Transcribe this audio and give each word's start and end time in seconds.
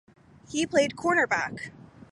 He 0.49 0.65
played 0.65 0.95
cornerback. 0.95 1.69